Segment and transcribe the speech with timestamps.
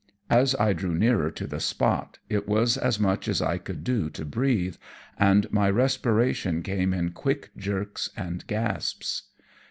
[0.31, 4.09] As I drew nearer to the spot, it was as much as I could do
[4.09, 4.77] to breathe,
[5.19, 9.25] and my respiration came in quick jerks and gasps.